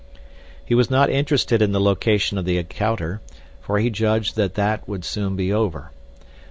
He 0.65 0.73
was 0.73 0.89
not 0.89 1.11
interested 1.11 1.61
in 1.61 1.73
the 1.73 1.79
location 1.79 2.39
of 2.39 2.45
the 2.45 2.57
encounter, 2.57 3.21
for 3.61 3.77
he 3.77 3.91
judged 3.91 4.35
that 4.35 4.55
that 4.55 4.87
would 4.89 5.05
soon 5.05 5.35
be 5.35 5.53
over. 5.53 5.91